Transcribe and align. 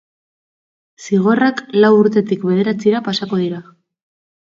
Zigorrak 1.07 1.61
lau 1.83 1.91
urtetik 1.97 2.47
bederatzira 2.53 3.03
pasako 3.09 3.41
dira. 3.43 3.61